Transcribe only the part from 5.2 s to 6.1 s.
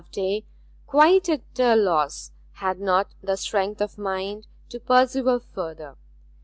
further.